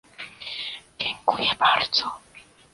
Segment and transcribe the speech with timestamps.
[0.99, 2.03] Dziękuję bardzo!